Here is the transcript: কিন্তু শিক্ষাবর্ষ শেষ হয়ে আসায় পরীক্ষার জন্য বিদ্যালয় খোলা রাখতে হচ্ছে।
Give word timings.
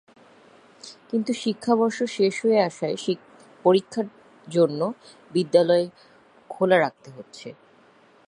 কিন্তু 1.09 1.31
শিক্ষাবর্ষ 1.33 1.97
শেষ 2.17 2.33
হয়ে 2.43 2.59
আসায় 2.61 2.95
পরীক্ষার 3.65 4.07
জন্য 4.47 4.81
বিদ্যালয় 5.31 5.85
খোলা 6.49 6.77
রাখতে 6.79 7.09
হচ্ছে। 7.11 7.47